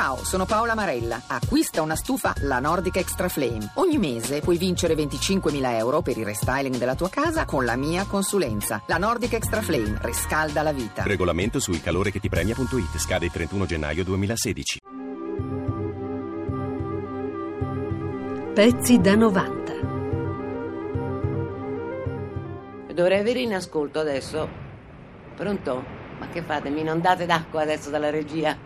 [0.00, 1.20] Ciao, sono Paola Marella.
[1.26, 3.72] Acquista una stufa La Nordic Extra Flame.
[3.74, 8.06] Ogni mese puoi vincere 25.000 euro per il restyling della tua casa con la mia
[8.06, 8.82] consulenza.
[8.86, 11.02] La Nordic Extra Flame riscalda la vita.
[11.02, 14.78] Regolamento su ilcalorechettipremia.it scade il 31 gennaio 2016.
[18.54, 19.72] Pezzi da 90.
[22.94, 24.48] Dovrei avere in ascolto adesso.
[25.36, 25.84] Pronto?
[26.18, 26.70] Ma che fate?
[26.70, 28.56] Mi inondate d'acqua adesso dalla regia?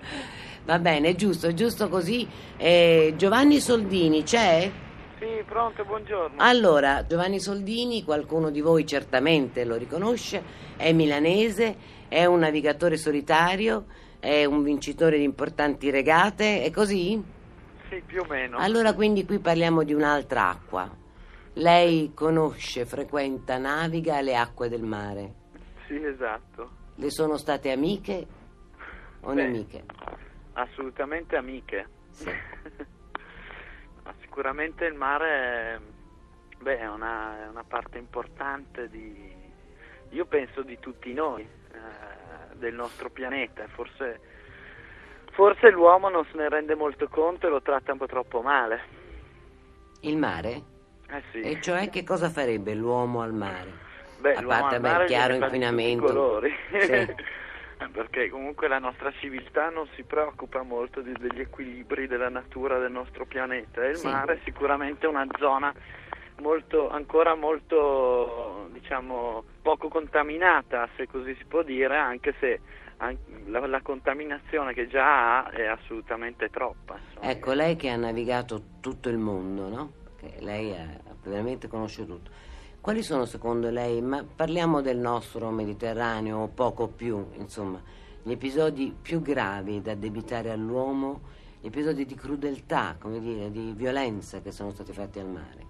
[0.64, 2.26] Va bene, è giusto, è giusto così.
[2.56, 4.70] Eh, Giovanni Soldini c'è?
[5.18, 6.36] Sì, pronto, buongiorno.
[6.38, 10.42] Allora, Giovanni Soldini, qualcuno di voi certamente lo riconosce,
[10.76, 11.76] è milanese,
[12.08, 13.84] è un navigatore solitario,
[14.18, 17.22] è un vincitore di importanti regate, è così?
[17.90, 18.56] Sì, più o meno.
[18.56, 20.90] Allora, quindi qui parliamo di un'altra acqua.
[21.54, 25.34] Lei conosce, frequenta, naviga le acque del mare.
[25.86, 26.70] Sì, esatto.
[26.94, 28.26] Le sono state amiche
[29.20, 29.84] o Beh, nemiche?
[30.54, 31.86] Assolutamente amiche.
[32.10, 32.30] Sì.
[34.04, 35.78] Ma Sicuramente il mare è,
[36.58, 39.32] beh, è, una, è una parte importante di,
[40.10, 43.66] io penso di tutti noi, eh, del nostro pianeta.
[43.68, 44.20] Forse,
[45.32, 48.82] forse l'uomo non se ne rende molto conto e lo tratta un po' troppo male.
[50.00, 50.62] Il mare?
[51.08, 51.40] Eh sì.
[51.40, 53.72] E cioè che cosa farebbe l'uomo al mare?
[54.18, 56.06] Beh, a parte beh, chiaro inquinamento.
[56.06, 56.52] colori.
[56.70, 57.14] Sì.
[57.92, 62.92] Perché comunque la nostra civiltà non si preoccupa molto di- degli equilibri della natura del
[62.92, 64.06] nostro pianeta e il Sì.
[64.06, 65.72] mare è sicuramente una zona
[66.40, 72.60] molto, ancora molto diciamo poco contaminata se così si può dire anche se
[73.46, 77.30] la, la contaminazione che già ha è assolutamente troppa insomma.
[77.30, 79.92] Ecco, lei che ha navigato tutto il mondo, no?
[80.04, 80.86] Perché lei ha,
[81.22, 82.30] veramente conosce tutto.
[82.84, 87.80] Quali sono secondo lei, ma parliamo del nostro Mediterraneo o poco più, insomma,
[88.22, 91.22] gli episodi più gravi da addebitare all'uomo,
[91.62, 95.66] gli episodi di crudeltà, come dire, di violenza che sono stati fatti al mare?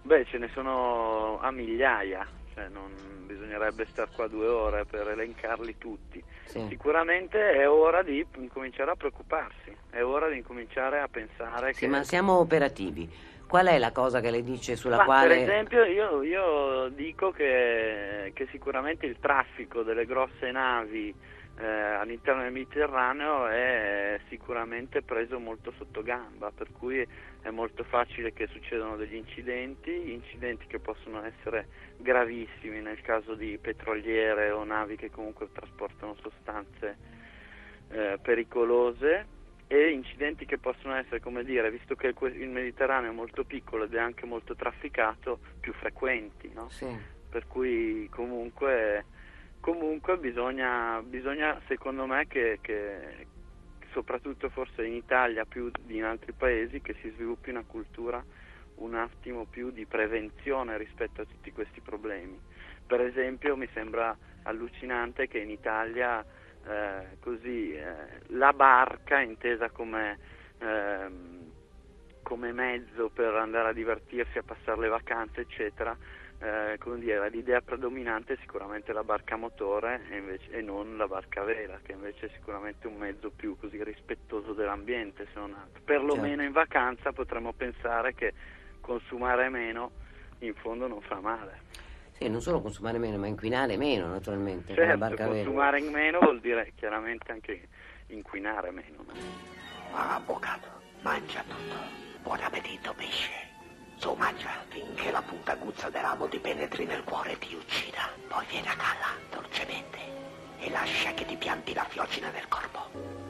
[0.00, 2.90] Beh, ce ne sono a migliaia, cioè non
[3.26, 6.24] bisognerebbe star qua due ore per elencarli tutti.
[6.46, 6.64] Sì.
[6.70, 11.88] Sicuramente è ora di incominciare a preoccuparsi, è ora di incominciare a pensare Sì, che...
[11.88, 13.32] ma siamo operativi.
[13.46, 15.36] Qual è la cosa che lei dice sulla Ma, quale...
[15.36, 21.14] Per esempio io, io dico che, che sicuramente il traffico delle grosse navi
[21.56, 27.06] eh, all'interno del Mediterraneo è sicuramente preso molto sotto gamba, per cui
[27.42, 31.68] è molto facile che succedano degli incidenti, incidenti che possono essere
[31.98, 36.96] gravissimi nel caso di petroliere o navi che comunque trasportano sostanze
[37.90, 39.26] eh, pericolose
[39.66, 43.94] e incidenti che possono essere, come dire, visto che il Mediterraneo è molto piccolo ed
[43.94, 46.68] è anche molto trafficato, più frequenti, no?
[46.68, 46.86] Sì.
[47.28, 49.06] Per cui comunque,
[49.60, 53.26] comunque bisogna, bisogna, secondo me, che, che
[53.92, 58.22] soprattutto forse in Italia più di in altri paesi, che si sviluppi una cultura
[58.76, 62.38] un attimo più di prevenzione rispetto a tutti questi problemi.
[62.86, 66.24] Per esempio mi sembra allucinante che in Italia
[66.66, 70.18] eh, così eh, la barca intesa come,
[70.58, 71.50] ehm,
[72.22, 75.96] come mezzo per andare a divertirsi, a passare le vacanze, eccetera,
[76.38, 80.96] eh, come dire, l'idea predominante è sicuramente la barca a motore e, invece- e non
[80.96, 85.38] la barca a vela, che invece è sicuramente un mezzo più così rispettoso dell'ambiente, se
[85.38, 85.80] non altro.
[85.84, 86.42] Perlomeno Certo.
[86.42, 88.34] in vacanza potremmo pensare che
[88.80, 89.92] consumare meno
[90.40, 91.62] in fondo non fa male.
[92.16, 96.20] Sì, non solo consumare meno, ma inquinare meno, naturalmente, con la Certo, consumare in meno
[96.20, 97.68] vuol dire chiaramente anche
[98.06, 98.98] inquinare meno.
[99.04, 99.12] no?
[99.92, 100.68] Avvocato,
[101.02, 101.74] mangia tutto.
[102.22, 103.32] Buon appetito, pesce.
[103.96, 108.08] Su, mangia, finché la puntaguzza del ramo ti penetri nel cuore e ti uccida.
[108.28, 109.98] Poi vieni a galla, dolcemente,
[110.60, 112.83] e lascia che ti pianti la fiocina nel corpo.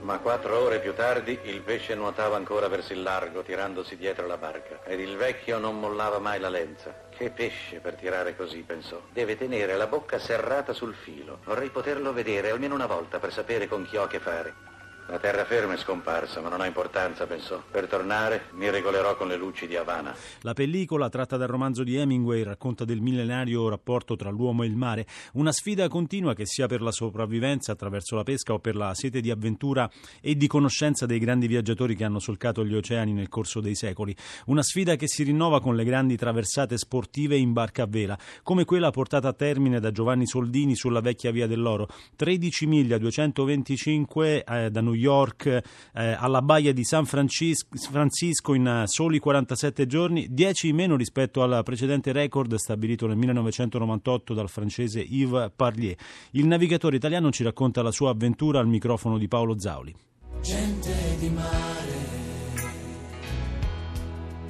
[0.04, 4.36] Ma quattro ore più tardi il pesce nuotava ancora verso il largo, tirandosi dietro la
[4.36, 4.80] barca.
[4.84, 6.94] Ed il vecchio non mollava mai la lenza.
[7.08, 9.00] Che pesce per tirare così, pensò.
[9.10, 11.38] Deve tenere la bocca serrata sul filo.
[11.44, 14.73] Vorrei poterlo vedere almeno una volta per sapere con chi ho a che fare.
[15.06, 17.62] La terraferma è scomparsa, ma non ha importanza, pensò.
[17.70, 20.14] Per tornare mi regolerò con le luci di Havana.
[20.40, 24.76] La pellicola, tratta dal romanzo di Hemingway, racconta del millenario rapporto tra l'uomo e il
[24.76, 28.94] mare, una sfida continua che sia per la sopravvivenza attraverso la pesca o per la
[28.94, 29.90] sete di avventura
[30.22, 34.16] e di conoscenza dei grandi viaggiatori che hanno solcato gli oceani nel corso dei secoli.
[34.46, 38.64] Una sfida che si rinnova con le grandi traversate sportive in barca a vela, come
[38.64, 41.88] quella portata a termine da Giovanni Soldini sulla vecchia via dell'Oro.
[42.16, 45.62] 13 miglia 225 eh, da New York eh,
[45.92, 51.42] alla baia di San Francis- Francisco in eh, soli 47 giorni, 10 in meno rispetto
[51.42, 55.96] al precedente record stabilito nel 1998 dal francese Yves Parlier.
[56.32, 59.94] Il navigatore italiano ci racconta la sua avventura al microfono di Paolo Zauli.
[60.42, 62.22] Gente di mare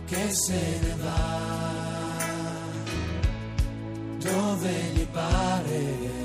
[0.07, 1.45] che se ne va
[4.19, 6.24] dove gli pare,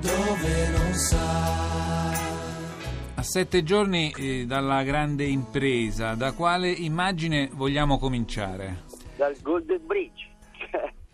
[0.00, 2.10] dove non sa.
[3.14, 8.84] A sette giorni eh, dalla grande impresa, da quale immagine vogliamo cominciare?
[9.16, 10.28] Dal Golden Bridge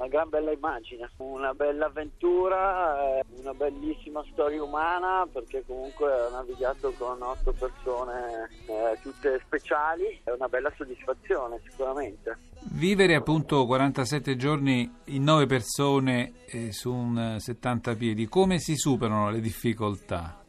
[0.06, 6.31] una gran bella immagine, una bella avventura, eh, una bellissima storia umana perché comunque ho
[6.31, 12.38] navigato con otto persone eh, tutte speciali, è una bella soddisfazione sicuramente.
[12.73, 19.31] Vivere appunto 47 giorni in nove persone eh, su un 70 piedi, come si superano
[19.31, 20.43] le difficoltà?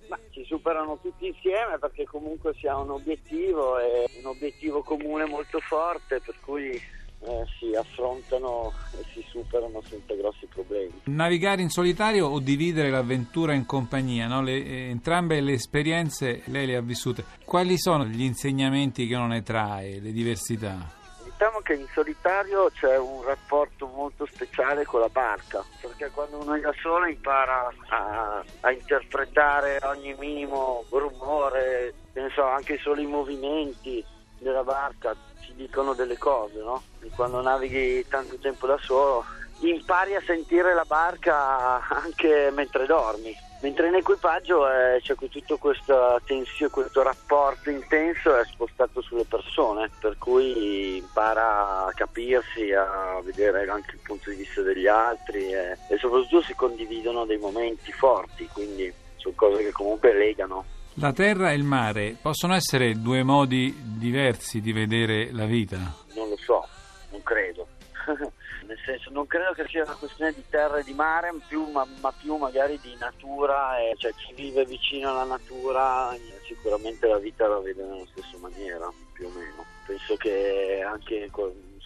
[0.47, 6.21] Superano tutti insieme perché comunque si ha un obiettivo e un obiettivo comune molto forte
[6.21, 6.81] per cui
[7.19, 11.01] eh, si affrontano e si superano senza grossi problemi.
[11.05, 14.27] Navigare in solitario o dividere l'avventura in compagnia?
[14.27, 14.41] No?
[14.41, 17.23] Le, eh, entrambe le esperienze lei le ha vissute.
[17.43, 20.95] Quali sono gli insegnamenti che uno ne trae, le diversità?
[21.23, 26.55] Diciamo che in solitario c'è un rapporto molto speciale con la barca, perché quando uno
[26.55, 31.93] è da solo impara a, a interpretare ogni minimo rumore,
[32.33, 34.03] so, anche solo i movimenti
[34.39, 35.15] della barca,
[35.57, 36.81] dicono delle cose, no?
[37.01, 39.25] E quando navighi tanto tempo da solo
[39.59, 43.35] impari a sentire la barca anche mentre dormi.
[43.59, 49.89] Mentre in equipaggio eh, c'è tutto questo tensione, questo rapporto intenso è spostato sulle persone,
[49.99, 55.75] per cui impara a capirsi, a vedere anche il punto di vista degli altri e,
[55.89, 60.63] e soprattutto si condividono dei momenti forti, quindi sono cose che comunque legano.
[60.99, 65.77] La terra e il mare possono essere due modi diversi di vedere la vita?
[66.15, 66.67] Non lo so,
[67.11, 67.67] non credo.
[68.65, 71.85] Nel senso, non credo che sia una questione di terra e di mare, più, ma,
[72.01, 73.77] ma, più magari di natura.
[73.77, 76.15] E, cioè, chi vive vicino alla natura
[76.47, 79.65] sicuramente la vita la vede nella stessa maniera, più o meno.
[79.85, 81.29] Penso che anche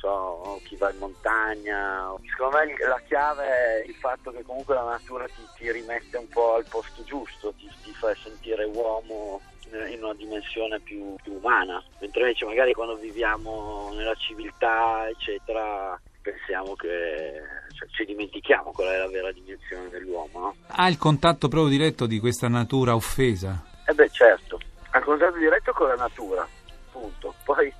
[0.02, 2.12] so, chi va in montagna.
[2.32, 6.28] Secondo me la chiave è il fatto che comunque la natura ti, ti rimette un
[6.28, 9.40] po' al posto giusto, ti, ti fa sentire uomo
[9.72, 16.76] in una dimensione più, più, umana, mentre invece magari quando viviamo nella civiltà, eccetera, pensiamo
[16.76, 17.42] che
[17.74, 20.40] cioè, ci dimentichiamo qual è la vera dimensione dell'uomo.
[20.40, 20.56] No?
[20.68, 23.64] Ha il contatto proprio diretto di questa natura offesa?
[23.88, 24.60] Eh beh certo,
[24.90, 26.46] ha contatto diretto con la natura,
[26.92, 27.34] punto.
[27.46, 27.74] Poi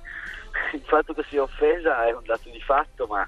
[0.76, 3.26] il fatto che sia offesa è un dato di fatto, ma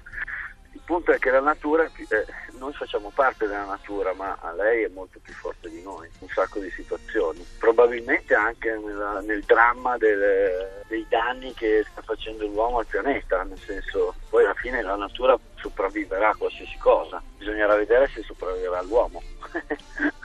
[0.75, 2.25] il punto è che la natura, eh,
[2.59, 6.59] noi facciamo parte della natura, ma lei è molto più forte di noi, un sacco
[6.59, 7.45] di situazioni.
[7.57, 13.59] Probabilmente anche nella, nel dramma del, dei danni che sta facendo l'uomo al pianeta, nel
[13.59, 19.21] senso, poi alla fine la natura sopravviverà a qualsiasi cosa, bisognerà vedere se sopravviverà l'uomo.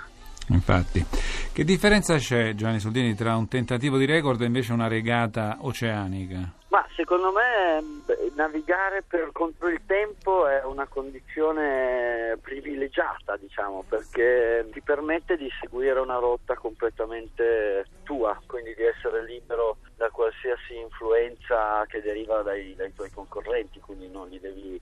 [0.48, 1.06] Infatti,
[1.52, 6.58] che differenza c'è, Giovanni Soldini, tra un tentativo di record e invece una regata oceanica?
[7.00, 8.02] Secondo me
[8.34, 15.98] navigare per contro il tempo è una condizione privilegiata, diciamo, perché ti permette di seguire
[15.98, 22.92] una rotta completamente tua, quindi di essere libero da qualsiasi influenza che deriva dai, dai
[22.92, 24.78] tuoi concorrenti, quindi non li devi,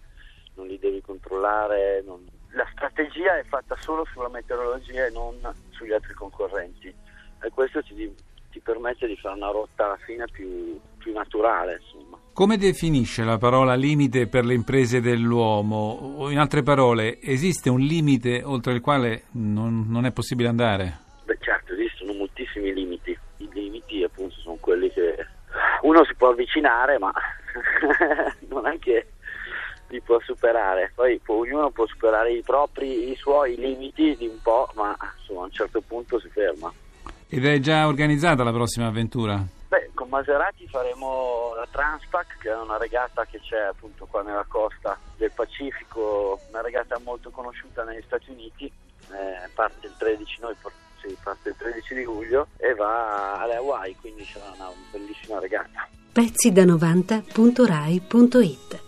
[0.54, 2.02] non li devi controllare.
[2.04, 2.26] Non...
[2.50, 5.38] La strategia è fatta solo sulla meteorologia e non
[5.70, 6.92] sugli altri concorrenti
[7.42, 8.12] e questo ti,
[8.50, 11.74] ti permette di fare una rotta alla fine più, più naturale.
[11.80, 12.07] Insomma.
[12.38, 16.14] Come definisce la parola limite per le imprese dell'uomo?
[16.18, 20.98] O in altre parole, esiste un limite oltre il quale non, non è possibile andare?
[21.24, 23.10] Beh certo, esistono moltissimi limiti.
[23.38, 25.16] I limiti appunto sono quelli che
[25.82, 27.12] uno si può avvicinare ma
[28.50, 29.08] non è che
[29.88, 30.92] li può superare.
[30.94, 35.40] Poi può, ognuno può superare i propri, i suoi limiti di un po', ma insomma,
[35.40, 36.72] a un certo punto si ferma.
[37.28, 39.44] Ed è già organizzata la prossima avventura?
[39.68, 44.46] Beh, con Maserati faremo la Transpac, che è una regata che c'è appunto qua nella
[44.48, 48.72] costa del Pacifico, una regata molto conosciuta negli Stati Uniti, eh,
[49.54, 50.56] parte il 13, noi
[51.02, 55.86] sì, parte il 13 di luglio e va alle Hawaii, quindi sarà una bellissima regata.
[56.12, 58.86] Pezzi da 90.rai.it